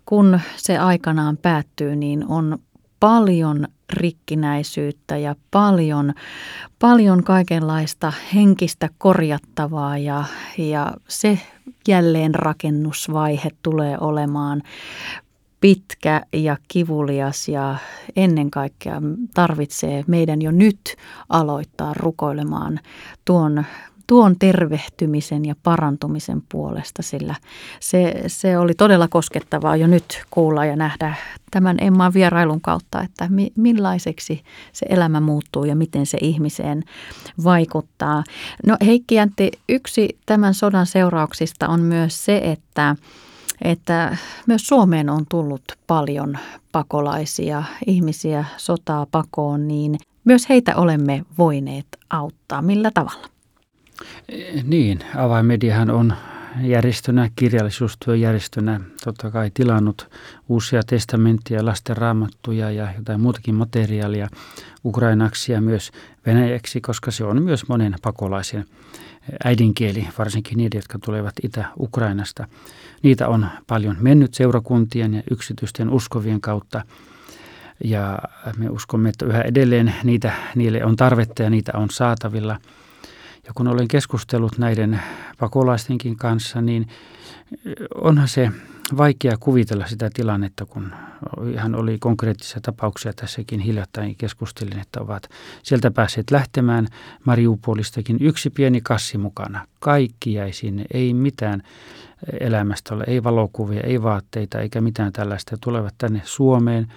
kun 0.07 0.41
se 0.57 0.79
aikanaan 0.79 1.37
päättyy, 1.37 1.97
niin 1.97 2.25
on 2.29 2.59
paljon 3.00 3.67
rikkinäisyyttä 3.93 5.17
ja 5.17 5.35
paljon, 5.50 6.12
paljon 6.79 7.25
kaikenlaista 7.25 8.12
henkistä 8.35 8.88
korjattavaa 8.99 9.99
ja, 9.99 10.25
ja 10.59 10.93
se 11.09 11.38
jälleenrakennusvaihe 11.88 13.50
tulee 13.62 13.97
olemaan 14.00 14.62
pitkä 15.62 16.23
ja 16.33 16.57
kivulias 16.69 17.49
ja 17.49 17.76
ennen 18.16 18.50
kaikkea 18.50 19.02
tarvitsee 19.35 20.04
meidän 20.07 20.42
jo 20.42 20.50
nyt 20.50 20.97
aloittaa 21.28 21.95
rukoilemaan 21.95 22.81
tuon, 23.25 23.64
tuon 24.07 24.37
tervehtymisen 24.38 25.45
ja 25.45 25.54
parantumisen 25.62 26.42
puolesta, 26.49 27.02
sillä 27.02 27.35
se, 27.81 28.23
se 28.26 28.59
oli 28.59 28.75
todella 28.75 29.09
koskettavaa 29.09 29.76
jo 29.76 29.87
nyt 29.87 30.23
kuulla 30.31 30.64
ja 30.64 30.76
nähdä 30.76 31.14
tämän 31.50 31.76
Emman 31.81 32.14
vierailun 32.14 32.61
kautta, 32.61 33.02
että 33.02 33.28
mi, 33.28 33.52
millaiseksi 33.57 34.42
se 34.73 34.87
elämä 34.88 35.21
muuttuu 35.21 35.64
ja 35.64 35.76
miten 35.76 36.07
se 36.07 36.19
ihmiseen 36.21 36.83
vaikuttaa. 37.45 38.25
No 38.66 38.76
Heikki 38.87 39.14
Jäntti, 39.14 39.50
yksi 39.69 40.19
tämän 40.26 40.54
sodan 40.54 40.87
seurauksista 40.87 41.69
on 41.69 41.81
myös 41.81 42.25
se, 42.25 42.37
että 42.37 42.97
että 43.62 44.16
myös 44.47 44.66
Suomeen 44.66 45.11
on 45.11 45.25
tullut 45.31 45.62
paljon 45.87 46.38
pakolaisia 46.73 47.64
ihmisiä 47.87 48.45
sotaa 48.57 49.07
pakoon, 49.11 49.69
niin 49.69 49.99
myös 50.25 50.49
heitä 50.49 50.76
olemme 50.76 51.25
voineet 51.38 51.87
auttaa. 52.11 52.62
Millä 52.62 52.90
tavalla? 52.95 53.28
Niin, 54.64 54.99
avainmediahan 55.16 55.90
on 55.90 56.14
järjestönä, 56.61 57.31
kirjallisuustyöjärjestönä 57.37 58.81
totta 59.04 59.31
kai 59.31 59.50
tilannut 59.54 60.11
uusia 60.49 60.83
testamentteja, 60.83 61.64
lasten 61.64 61.97
raamattuja 61.97 62.71
ja 62.71 62.88
jotain 62.97 63.21
muutakin 63.21 63.54
materiaalia 63.54 64.28
ukrainaksi 64.85 65.52
ja 65.52 65.61
myös 65.61 65.90
venäjäksi, 66.26 66.81
koska 66.81 67.11
se 67.11 67.25
on 67.25 67.42
myös 67.42 67.69
monen 67.69 67.95
pakolaisen 68.02 68.64
äidinkieli, 69.45 70.09
varsinkin 70.19 70.57
niiden, 70.59 70.78
jotka 70.78 70.99
tulevat 71.04 71.35
Itä-Ukrainasta. 71.42 72.49
Niitä 73.02 73.28
on 73.28 73.47
paljon 73.66 73.97
mennyt 74.00 74.35
seurakuntien 74.35 75.14
ja 75.14 75.23
yksityisten 75.30 75.90
uskovien 75.90 76.40
kautta. 76.40 76.85
Ja 77.85 78.18
me 78.56 78.68
uskomme, 78.68 79.09
että 79.09 79.26
yhä 79.26 79.42
edelleen 79.42 79.94
niitä, 80.04 80.32
niille 80.54 80.85
on 80.85 80.97
tarvetta 80.97 81.42
ja 81.42 81.50
niitä 81.50 81.73
on 81.75 81.90
saatavilla– 81.90 82.59
ja 83.47 83.52
kun 83.54 83.68
olen 83.68 83.88
keskustellut 83.88 84.59
näiden 84.59 85.00
pakolaistenkin 85.38 86.16
kanssa, 86.16 86.61
niin 86.61 86.88
onhan 87.94 88.28
se 88.28 88.50
vaikea 88.97 89.37
kuvitella 89.40 89.87
sitä 89.87 90.11
tilannetta, 90.14 90.66
kun 90.66 90.92
ihan 91.52 91.75
oli 91.75 91.99
konkreettisia 91.99 92.61
tapauksia 92.62 93.12
tässäkin 93.12 93.61
hiljattain 93.61 94.16
keskustelin, 94.16 94.78
että 94.78 95.00
ovat 95.00 95.28
sieltä 95.62 95.90
päässeet 95.90 96.30
lähtemään 96.30 96.87
Mariupolistakin 97.25 98.16
yksi 98.21 98.50
pieni 98.50 98.80
kassi 98.80 99.18
mukana. 99.18 99.66
Kaikki 99.80 100.32
jäi 100.32 100.52
sinne, 100.52 100.85
ei 100.94 101.14
mitään 101.14 101.62
elämästä 102.41 102.95
ole, 102.95 103.05
ei 103.07 103.25
valokuvia, 103.25 103.81
ei 103.81 104.02
vaatteita 104.02 104.61
eikä 104.61 104.81
mitään 104.81 105.12
tällaista. 105.12 105.57
Tulevat 105.61 105.95
tänne 105.99 106.21
Suomeen, 106.25 106.93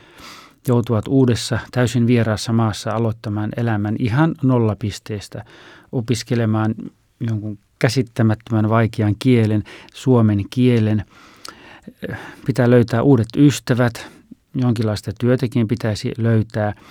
joutuvat 0.67 1.08
uudessa 1.08 1.60
täysin 1.72 2.08
vieraassa 2.08 2.53
maassa 2.53 2.91
aloittamaan 2.91 3.50
elämän 3.58 3.96
ihan 4.00 4.36
nollapisteestä 4.44 5.46
opiskelemaan 5.91 6.75
jonkun 7.20 7.58
käsittämättömän 7.79 8.70
vaikean 8.70 9.15
kielen, 9.20 9.63
suomen 9.94 10.46
kielen. 10.50 11.05
Pitää 12.46 12.70
löytää 12.70 13.01
uudet 13.01 13.27
ystävät, 13.38 14.08
jonkinlaista 14.55 15.12
työtäkin 15.20 15.67
pitäisi 15.67 16.12
löytää– 16.17 16.74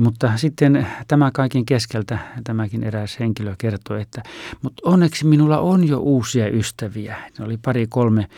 mutta 0.00 0.32
sitten 0.36 0.86
tämä 1.08 1.30
kaiken 1.34 1.66
keskeltä 1.66 2.18
tämäkin 2.44 2.84
eräs 2.84 3.20
henkilö 3.20 3.54
kertoi, 3.58 4.02
että 4.02 4.22
mutta 4.62 4.82
onneksi 4.84 5.26
minulla 5.26 5.58
on 5.58 5.88
jo 5.88 5.98
uusia 5.98 6.48
ystäviä. 6.48 7.16
Ne 7.38 7.44
oli 7.44 7.56
pari 7.56 7.86
kolme 7.86 8.28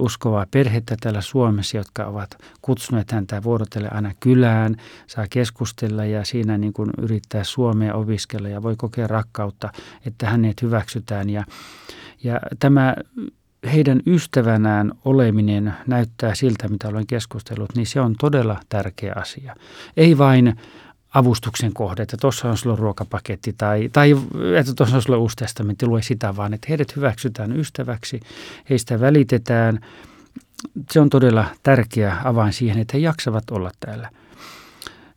uskovaa 0.00 0.46
perhettä 0.50 0.96
täällä 1.00 1.20
Suomessa, 1.20 1.76
jotka 1.76 2.04
ovat 2.04 2.30
kutsuneet 2.62 3.12
häntä 3.12 3.42
vuorotelle 3.42 3.88
aina 3.88 4.12
kylään, 4.20 4.76
saa 5.06 5.26
keskustella 5.30 6.04
ja 6.04 6.24
siinä 6.24 6.58
niin 6.58 6.72
kuin 6.72 6.90
yrittää 6.98 7.44
suomea 7.44 7.94
opiskella 7.94 8.48
ja 8.48 8.62
voi 8.62 8.76
kokea 8.76 9.06
rakkautta, 9.06 9.72
että 10.06 10.30
hänet 10.30 10.62
hyväksytään. 10.62 11.30
Ja, 11.30 11.44
ja 12.24 12.40
tämä 12.58 12.94
heidän 13.72 14.00
ystävänään 14.06 14.92
oleminen 15.04 15.74
näyttää 15.86 16.34
siltä, 16.34 16.68
mitä 16.68 16.88
olen 16.88 17.06
keskustellut, 17.06 17.74
niin 17.76 17.86
se 17.86 18.00
on 18.00 18.14
todella 18.20 18.60
tärkeä 18.68 19.12
asia. 19.16 19.54
Ei 19.96 20.18
vain 20.18 20.56
avustuksen 21.14 21.72
kohde, 21.72 22.02
että 22.02 22.16
tuossa 22.16 22.50
on 22.50 22.56
sulla 22.56 22.76
ruokapaketti 22.76 23.54
tai, 23.58 23.90
tai 23.92 24.16
että 24.58 24.74
tuossa 24.74 24.96
on 24.96 25.02
sulla 25.02 25.18
uusi 25.18 25.36
testamentti, 25.36 25.86
lue 25.86 26.02
sitä 26.02 26.36
vaan, 26.36 26.54
että 26.54 26.66
heidät 26.68 26.96
hyväksytään 26.96 27.60
ystäväksi, 27.60 28.20
heistä 28.70 29.00
välitetään. 29.00 29.80
Se 30.90 31.00
on 31.00 31.10
todella 31.10 31.44
tärkeä 31.62 32.16
avain 32.24 32.52
siihen, 32.52 32.78
että 32.78 32.96
he 32.96 32.98
jaksavat 32.98 33.50
olla 33.50 33.70
täällä. 33.80 34.10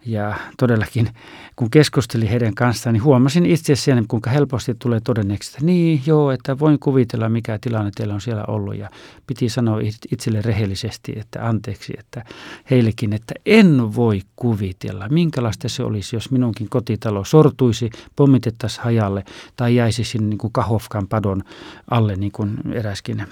Ja 0.06 0.36
todellakin, 0.58 1.10
kun 1.56 1.70
keskustelin 1.70 2.28
heidän 2.28 2.56
kanssaan, 2.56 2.94
niin 2.94 3.04
huomasin 3.04 3.46
itse 3.46 3.76
sen, 3.76 4.06
kuinka 4.08 4.30
helposti 4.30 4.76
tulee 4.80 5.00
todenneeksi, 5.00 5.50
että 5.50 5.66
niin, 5.66 6.02
joo, 6.06 6.32
että 6.32 6.60
voin 6.60 6.80
kuvitella, 6.80 7.30
mikä 7.30 7.58
tilanne 7.62 7.92
teillä 7.96 8.14
on 8.14 8.22
siellä 8.22 8.44
ollut. 8.48 8.76
Ja 8.78 8.90
piti 9.28 9.50
sanoa 9.50 9.80
itselle 10.12 10.42
rehellisesti, 10.42 11.14
että 11.18 11.48
anteeksi, 11.48 11.94
että 12.00 12.26
heillekin, 12.70 13.14
että 13.14 13.34
en 13.46 13.96
voi 13.96 14.22
kuvitella, 14.36 15.10
minkälaista 15.10 15.70
se 15.70 15.84
olisi, 15.84 16.16
jos 16.16 16.32
minunkin 16.32 16.70
kotitalo 16.70 17.26
sortuisi, 17.26 17.90
pommitettaisiin 18.16 18.84
hajalle 18.84 19.24
tai 19.56 19.76
jäisi 19.76 20.04
sinne 20.04 20.28
niin 20.28 20.38
kuin 20.38 20.54
Kahovkan 20.54 21.08
padon 21.08 21.44
alle, 21.92 22.16
niin 22.16 22.32
kuin 22.32 22.58
eräskin 22.72 23.28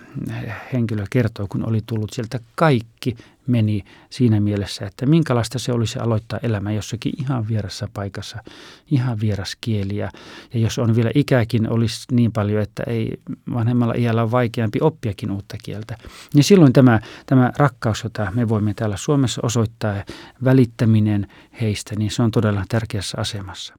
henkilö 0.74 1.06
kertoo, 1.10 1.48
kun 1.50 1.70
oli 1.70 1.82
tullut 1.86 2.14
sieltä 2.14 2.40
kaikki 2.56 3.16
meni 3.48 3.84
siinä 4.10 4.40
mielessä, 4.40 4.86
että 4.86 5.06
minkälaista 5.06 5.60
se 5.60 5.72
olisi 5.72 6.00
aloittaa 6.00 6.40
elämä 6.44 6.72
jossakin 6.72 7.14
ihan 7.18 7.48
vierassa 7.48 7.88
paikassa, 7.94 8.44
ihan 8.92 9.20
vieras 9.20 9.58
kieli. 9.62 9.98
Ja, 9.98 10.10
ja 10.54 10.60
jos 10.60 10.80
on 10.80 10.96
vielä 10.96 11.12
ikäkin 11.16 11.70
olisi 11.70 12.06
niin 12.12 12.32
paljon, 12.32 12.62
että 12.62 12.84
ei 12.88 13.18
vanhemmalla 13.54 13.94
iällä 13.98 14.24
ole 14.24 14.32
vaikeampi 14.32 14.80
oppiakin 14.82 15.32
uutta 15.32 15.58
kieltä, 15.64 15.98
niin 16.34 16.44
silloin 16.44 16.74
tämä, 16.74 17.00
tämä 17.26 17.52
rakkaus, 17.58 18.04
jota 18.04 18.32
me 18.36 18.50
voimme 18.50 18.74
täällä 18.74 18.98
Suomessa 18.98 19.42
osoittaa, 19.44 20.04
välittäminen 20.44 21.28
heistä, 21.62 21.96
niin 21.96 22.12
se 22.12 22.24
on 22.24 22.32
todella 22.32 22.64
tärkeässä 22.70 23.18
asemassa. 23.22 23.74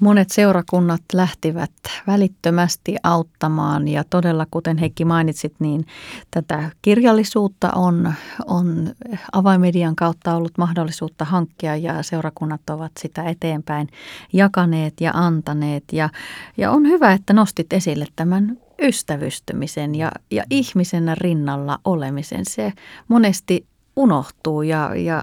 Monet 0.00 0.30
seurakunnat 0.30 1.02
lähtivät 1.12 1.70
välittömästi 2.06 2.96
auttamaan 3.02 3.88
ja 3.88 4.04
todella, 4.10 4.46
kuten 4.50 4.78
Heikki 4.78 5.04
mainitsit, 5.04 5.54
niin 5.58 5.86
tätä 6.30 6.70
kirjallisuutta 6.82 7.70
on, 7.74 8.14
on 8.46 8.94
avaimedian 9.32 9.96
kautta 9.96 10.36
ollut 10.36 10.58
mahdollisuutta 10.58 11.24
hankkia 11.24 11.76
ja 11.76 12.02
seurakunnat 12.02 12.70
ovat 12.70 12.92
sitä 13.00 13.22
eteenpäin 13.22 13.88
jakaneet 14.32 15.00
ja 15.00 15.10
antaneet. 15.14 15.84
Ja, 15.92 16.08
ja 16.56 16.70
on 16.70 16.86
hyvä, 16.86 17.12
että 17.12 17.32
nostit 17.32 17.72
esille 17.72 18.06
tämän 18.16 18.58
ystävystymisen 18.82 19.94
ja, 19.94 20.12
ja 20.30 20.44
ihmisen 20.50 21.18
rinnalla 21.18 21.78
olemisen. 21.84 22.44
Se 22.44 22.72
monesti 23.08 23.66
unohtuu 23.98 24.62
ja, 24.62 24.94
ja 24.94 25.22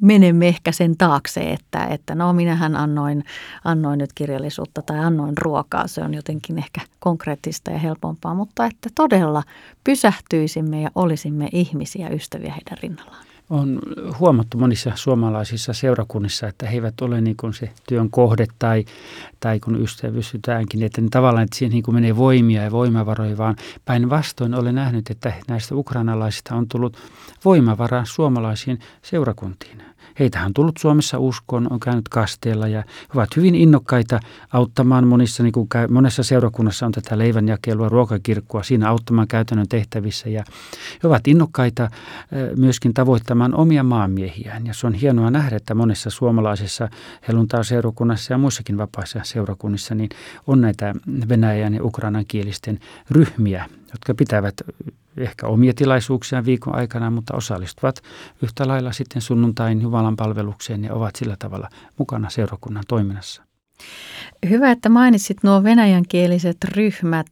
menemme 0.00 0.48
ehkä 0.48 0.72
sen 0.72 0.96
taakse, 0.96 1.40
että, 1.40 1.84
että 1.84 2.14
no 2.14 2.32
minähän 2.32 2.76
annoin, 2.76 3.24
annoin 3.64 3.98
nyt 3.98 4.12
kirjallisuutta 4.12 4.82
tai 4.82 4.98
annoin 4.98 5.38
ruokaa. 5.38 5.86
Se 5.86 6.02
on 6.02 6.14
jotenkin 6.14 6.58
ehkä 6.58 6.80
konkreettista 6.98 7.70
ja 7.70 7.78
helpompaa, 7.78 8.34
mutta 8.34 8.66
että 8.66 8.88
todella 8.94 9.42
pysähtyisimme 9.84 10.82
ja 10.82 10.90
olisimme 10.94 11.48
ihmisiä, 11.52 12.08
ystäviä 12.08 12.52
heidän 12.52 12.78
rinnallaan 12.82 13.35
on 13.50 13.80
huomattu 14.18 14.58
monissa 14.58 14.92
suomalaisissa 14.94 15.72
seurakunnissa, 15.72 16.46
että 16.46 16.66
he 16.66 16.74
eivät 16.74 17.00
ole 17.00 17.20
niin 17.20 17.36
kuin 17.36 17.54
se 17.54 17.70
työn 17.88 18.10
kohde 18.10 18.46
tai, 18.58 18.84
tai 19.40 19.60
kun 19.60 19.82
ystävystytäänkin, 19.82 20.82
että 20.82 21.00
ne 21.00 21.08
tavallaan 21.10 21.44
että 21.44 21.56
siihen 21.56 21.72
niin 21.72 21.82
kuin 21.82 21.94
menee 21.94 22.16
voimia 22.16 22.62
ja 22.62 22.70
voimavaroja, 22.70 23.38
vaan 23.38 23.56
päinvastoin 23.84 24.54
olen 24.54 24.74
nähnyt, 24.74 25.10
että 25.10 25.32
näistä 25.48 25.74
ukrainalaisista 25.74 26.54
on 26.54 26.68
tullut 26.68 26.96
voimavaraa 27.44 28.04
suomalaisiin 28.04 28.78
seurakuntiin. 29.02 29.82
Heitä 30.18 30.44
on 30.44 30.54
tullut 30.54 30.76
Suomessa 30.78 31.18
uskoon, 31.18 31.72
on 31.72 31.80
käynyt 31.80 32.08
kasteella 32.08 32.68
ja 32.68 32.84
ovat 33.14 33.36
hyvin 33.36 33.54
innokkaita 33.54 34.20
auttamaan 34.52 35.06
monissa, 35.06 35.42
niin 35.42 35.52
kuin 35.52 35.68
monessa 35.90 36.22
seurakunnassa 36.22 36.86
on 36.86 36.92
tätä 36.92 37.18
leivänjakelua, 37.18 37.88
ruokakirkkua, 37.88 38.62
siinä 38.62 38.90
auttamaan 38.90 39.28
käytännön 39.28 39.68
tehtävissä. 39.68 40.28
Ja 40.28 40.44
he 41.02 41.08
ovat 41.08 41.28
innokkaita 41.28 41.90
myöskin 42.56 42.94
tavoittamaan 42.94 43.54
omia 43.54 43.82
maamiehiään. 43.82 44.66
Ja 44.66 44.74
se 44.74 44.86
on 44.86 44.94
hienoa 44.94 45.30
nähdä, 45.30 45.56
että 45.56 45.74
monessa 45.74 46.10
suomalaisessa 46.10 46.88
helluntaa-seurakunnassa 47.28 48.32
ja 48.32 48.38
muissakin 48.38 48.78
vapaissa 48.78 49.20
seurakunnissa 49.22 49.94
niin 49.94 50.10
on 50.46 50.60
näitä 50.60 50.94
venäjän 51.28 51.74
ja 51.74 51.84
ukrainan 51.84 52.24
kielisten 52.28 52.78
ryhmiä, 53.10 53.68
jotka 53.92 54.14
pitävät 54.14 54.54
ehkä 55.16 55.46
omia 55.46 55.72
tilaisuuksia 55.74 56.44
viikon 56.44 56.74
aikana, 56.74 57.10
mutta 57.10 57.36
osallistuvat 57.36 58.02
yhtä 58.42 58.68
lailla 58.68 58.92
sitten 58.92 59.22
sunnuntain 59.22 59.82
Jumalan 59.82 60.16
palvelukseen 60.16 60.84
ja 60.84 60.94
ovat 60.94 61.16
sillä 61.16 61.36
tavalla 61.38 61.68
mukana 61.98 62.30
seurakunnan 62.30 62.84
toiminnassa. 62.88 63.42
Hyvä, 64.48 64.70
että 64.70 64.88
mainitsit 64.88 65.36
nuo 65.42 65.62
venäjänkieliset 65.62 66.56
ryhmät. 66.64 67.26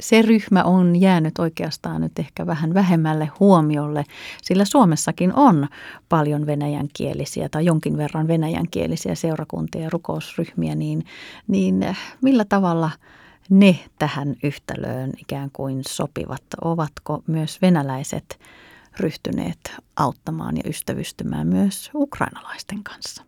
Se 0.00 0.22
ryhmä 0.22 0.64
on 0.64 0.96
jäänyt 0.96 1.38
oikeastaan 1.38 2.00
nyt 2.00 2.18
ehkä 2.18 2.46
vähän 2.46 2.74
vähemmälle 2.74 3.30
huomiolle, 3.40 4.04
sillä 4.42 4.64
Suomessakin 4.64 5.34
on 5.34 5.68
paljon 6.08 6.46
venäjänkielisiä 6.46 7.48
tai 7.48 7.64
jonkin 7.64 7.96
verran 7.96 8.28
venäjänkielisiä 8.28 9.14
seurakuntia 9.14 9.82
ja 9.82 9.90
rukousryhmiä, 9.90 10.74
niin, 10.74 11.04
niin 11.46 11.96
millä 12.22 12.44
tavalla– 12.44 12.90
ne 13.50 13.78
tähän 13.98 14.36
yhtälöön 14.42 15.12
ikään 15.18 15.50
kuin 15.52 15.82
sopivat? 15.88 16.42
Ovatko 16.64 17.22
myös 17.26 17.62
venäläiset 17.62 18.40
ryhtyneet 19.00 19.74
auttamaan 19.96 20.56
ja 20.56 20.62
ystävystymään 20.66 21.46
myös 21.46 21.90
ukrainalaisten 21.94 22.84
kanssa? 22.84 23.24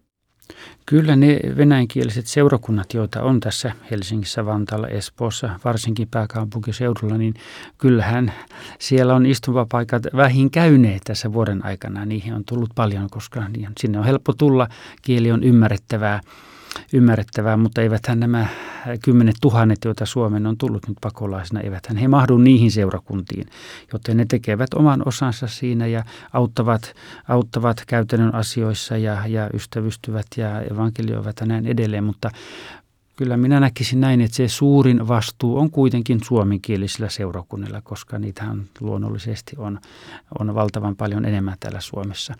Kyllä 0.86 1.16
ne 1.16 1.40
venäjänkieliset 1.56 2.26
seurakunnat, 2.26 2.94
joita 2.94 3.22
on 3.22 3.40
tässä 3.40 3.72
Helsingissä, 3.90 4.46
Vantaalla, 4.46 4.88
Espoossa, 4.88 5.60
varsinkin 5.64 6.08
pääkaupunkiseudulla, 6.10 7.18
niin 7.18 7.34
kyllähän 7.78 8.32
siellä 8.78 9.14
on 9.14 9.26
istumapaikat 9.26 10.02
vähin 10.16 10.50
käyneet 10.50 11.02
tässä 11.04 11.32
vuoden 11.32 11.64
aikana. 11.64 12.04
Niihin 12.04 12.34
on 12.34 12.44
tullut 12.44 12.70
paljon, 12.74 13.10
koska 13.10 13.42
sinne 13.80 13.98
on 13.98 14.04
helppo 14.04 14.32
tulla, 14.32 14.68
kieli 15.02 15.32
on 15.32 15.44
ymmärrettävää, 15.44 16.20
ymmärrettävää 16.92 17.56
mutta 17.56 17.82
eiväthän 17.82 18.20
nämä 18.20 18.46
kymmenet 19.04 19.36
tuhannet, 19.40 19.78
joita 19.84 20.06
Suomen 20.06 20.46
on 20.46 20.58
tullut 20.58 20.88
nyt 20.88 20.98
pakolaisina, 21.00 21.60
eivät 21.60 21.88
he 22.00 22.08
mahdu 22.08 22.38
niihin 22.38 22.70
seurakuntiin, 22.70 23.46
joten 23.92 24.16
ne 24.16 24.24
tekevät 24.28 24.74
oman 24.74 25.02
osansa 25.06 25.46
siinä 25.46 25.86
ja 25.86 26.04
auttavat, 26.32 26.94
auttavat 27.28 27.82
käytännön 27.86 28.34
asioissa 28.34 28.96
ja, 28.96 29.26
ja 29.26 29.50
ystävystyvät 29.54 30.26
ja 30.36 30.60
evankelioivat 30.60 31.36
ja 31.40 31.46
näin 31.46 31.66
edelleen, 31.66 32.04
mutta 32.04 32.30
kyllä 33.16 33.36
minä 33.36 33.60
näkisin 33.60 34.00
näin, 34.00 34.20
että 34.20 34.36
se 34.36 34.48
suurin 34.48 35.08
vastuu 35.08 35.58
on 35.58 35.70
kuitenkin 35.70 36.20
suomenkielisillä 36.24 37.08
seurakunnilla, 37.08 37.80
koska 37.80 38.18
niitähän 38.18 38.64
luonnollisesti 38.80 39.56
on, 39.58 39.78
on 40.38 40.54
valtavan 40.54 40.96
paljon 40.96 41.24
enemmän 41.24 41.56
täällä 41.60 41.80
Suomessa. 41.80 42.34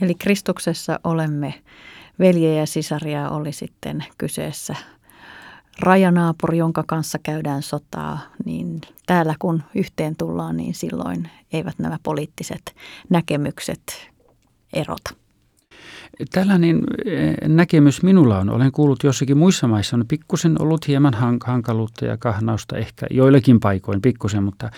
Eli 0.00 0.14
Kristuksessa 0.14 1.00
olemme 1.04 1.54
veljeä 2.18 2.60
ja 2.60 2.66
sisaria 2.66 3.30
oli 3.30 3.52
sitten 3.52 4.04
kyseessä 4.18 4.74
rajanaapuri, 5.80 6.58
jonka 6.58 6.84
kanssa 6.86 7.18
käydään 7.22 7.62
sotaa, 7.62 8.18
niin 8.44 8.80
täällä 9.06 9.34
kun 9.38 9.62
yhteen 9.74 10.16
tullaan, 10.16 10.56
niin 10.56 10.74
silloin 10.74 11.30
eivät 11.52 11.78
nämä 11.78 11.98
poliittiset 12.02 12.76
näkemykset 13.08 14.10
erota. 14.72 15.14
Tällainen 16.30 16.80
eh, 17.04 17.34
näkemys 17.48 18.02
minulla 18.02 18.38
on. 18.38 18.50
Olen 18.50 18.72
kuullut 18.72 19.04
jossakin 19.04 19.38
muissa 19.38 19.68
maissa 19.68 19.96
on 19.96 20.04
pikkusen 20.08 20.62
ollut 20.62 20.88
hieman 20.88 21.14
hankaluutta 21.44 22.04
ja 22.04 22.16
kahnausta 22.16 22.76
ehkä 22.76 23.06
joillakin 23.10 23.60
paikoin 23.60 24.02
pikkusen, 24.02 24.42
mutta 24.42 24.70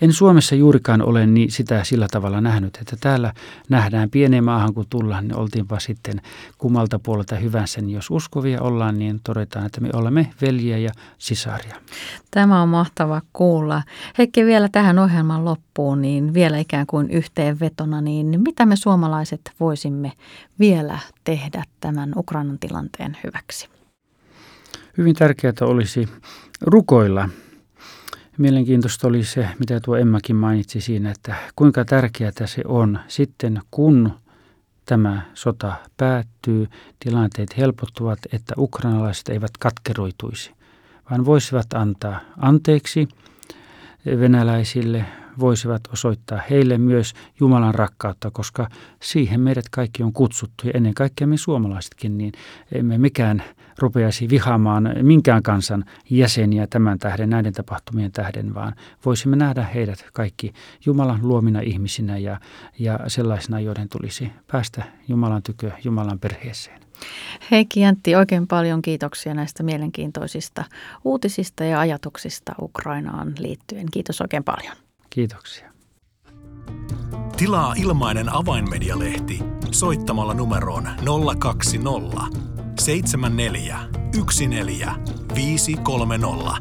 en 0.00 0.12
Suomessa 0.12 0.54
juurikaan 0.54 1.02
ole 1.02 1.26
niin 1.26 1.50
sitä 1.50 1.84
sillä 1.84 2.06
tavalla 2.10 2.40
nähnyt, 2.40 2.78
että 2.80 2.96
täällä 3.00 3.32
nähdään 3.68 4.10
pieneen 4.10 4.44
maahan 4.44 4.74
kun 4.74 4.86
tullaan, 4.90 5.28
niin 5.28 5.36
oltiinpa 5.36 5.78
sitten 5.78 6.20
kummalta 6.58 6.98
puolelta 6.98 7.36
hyvänsä, 7.36 7.80
niin 7.80 7.94
jos 7.94 8.10
uskovia 8.10 8.62
ollaan, 8.62 8.98
niin 8.98 9.20
todetaan, 9.24 9.66
että 9.66 9.80
me 9.80 9.90
olemme 9.92 10.30
veljiä 10.42 10.78
ja 10.78 10.90
sisaria. 11.18 11.76
Tämä 12.30 12.62
on 12.62 12.68
mahtava 12.68 13.22
kuulla. 13.32 13.82
Heikki 14.18 14.44
vielä 14.44 14.68
tähän 14.68 14.98
ohjelman 14.98 15.44
loppuun, 15.44 16.02
niin 16.02 16.34
vielä 16.34 16.58
ikään 16.58 16.86
kuin 16.86 17.10
yhteenvetona, 17.10 18.00
niin 18.00 18.40
mitä 18.44 18.66
me 18.66 18.76
suomalaiset 18.76 19.40
voisimme 19.60 20.12
vielä 20.58 20.79
tehdä 21.24 21.64
tämän 21.80 22.12
Ukrainan 22.16 22.58
tilanteen 22.58 23.16
hyväksi? 23.24 23.68
Hyvin 24.98 25.14
tärkeää 25.14 25.52
olisi 25.60 26.08
rukoilla. 26.60 27.28
Mielenkiintoista 28.38 29.08
oli 29.08 29.24
se, 29.24 29.48
mitä 29.58 29.80
tuo 29.80 29.96
Emmakin 29.96 30.36
mainitsi 30.36 30.80
siinä, 30.80 31.10
että 31.10 31.34
kuinka 31.56 31.84
tärkeää 31.84 32.32
se 32.44 32.62
on 32.66 32.98
sitten, 33.08 33.60
kun 33.70 34.12
tämä 34.86 35.22
sota 35.34 35.72
päättyy, 35.96 36.66
tilanteet 36.98 37.56
helpottuvat, 37.56 38.18
että 38.32 38.54
ukrainalaiset 38.58 39.28
eivät 39.28 39.50
katkeroituisi, 39.58 40.52
vaan 41.10 41.24
voisivat 41.24 41.66
antaa 41.74 42.20
anteeksi 42.36 43.08
venäläisille, 44.06 45.04
voisivat 45.38 45.82
osoittaa 45.92 46.40
heille 46.50 46.78
myös 46.78 47.12
Jumalan 47.40 47.74
rakkautta, 47.74 48.30
koska 48.30 48.68
siihen 49.02 49.40
meidät 49.40 49.68
kaikki 49.70 50.02
on 50.02 50.12
kutsuttu 50.12 50.66
ja 50.66 50.72
ennen 50.74 50.94
kaikkea 50.94 51.26
me 51.26 51.36
suomalaisetkin, 51.36 52.18
niin 52.18 52.32
emme 52.72 52.98
mikään 52.98 53.42
rupeaisi 53.78 54.28
vihaamaan 54.28 54.94
minkään 55.02 55.42
kansan 55.42 55.84
jäseniä 56.10 56.66
tämän 56.66 56.98
tähden, 56.98 57.30
näiden 57.30 57.52
tapahtumien 57.52 58.12
tähden, 58.12 58.54
vaan 58.54 58.74
voisimme 59.04 59.36
nähdä 59.36 59.62
heidät 59.62 60.06
kaikki 60.12 60.52
Jumalan 60.86 61.20
luomina 61.22 61.60
ihmisinä 61.60 62.18
ja, 62.18 62.40
ja 62.78 62.98
sellaisina, 63.06 63.60
joiden 63.60 63.88
tulisi 63.88 64.32
päästä 64.46 64.84
Jumalan 65.08 65.42
tykö, 65.42 65.70
Jumalan 65.84 66.18
perheeseen. 66.18 66.80
Heikki 67.50 67.80
Jäntti, 67.80 68.16
oikein 68.16 68.46
paljon 68.46 68.82
kiitoksia 68.82 69.34
näistä 69.34 69.62
mielenkiintoisista 69.62 70.64
uutisista 71.04 71.64
ja 71.64 71.80
ajatuksista 71.80 72.54
Ukrainaan 72.60 73.32
liittyen. 73.38 73.86
Kiitos 73.92 74.20
oikein 74.20 74.44
paljon. 74.44 74.89
Kiitoksia. 75.10 75.70
Tilaa 77.36 77.74
ilmainen 77.76 78.34
avainmedialehti 78.34 79.38
soittamalla 79.70 80.34
numeroon 80.34 80.88
020 81.38 82.40
74 82.80 83.78
14 84.48 86.56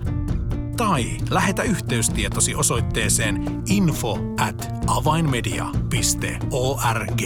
tai 0.77 1.03
lähetä 1.29 1.63
yhteystietosi 1.63 2.55
osoitteeseen 2.55 3.61
info 3.69 4.17
at 4.39 4.71
avainmedia.org. 4.87 7.21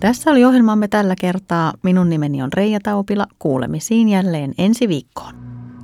Tässä 0.00 0.30
oli 0.30 0.44
ohjelmamme 0.44 0.88
tällä 0.88 1.14
kertaa. 1.20 1.72
Minun 1.82 2.10
nimeni 2.10 2.42
on 2.42 2.52
Reija 2.52 2.80
Taupila. 2.82 3.26
Kuulemisiin 3.38 4.08
jälleen 4.08 4.54
ensi 4.58 4.88
viikkoon. 4.88 5.34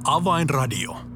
Avainradio. 0.05 1.14